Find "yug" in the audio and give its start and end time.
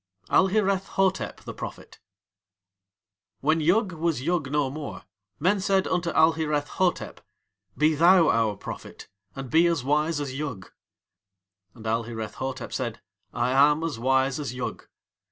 3.61-3.91, 4.23-4.51, 10.33-10.71, 14.55-14.87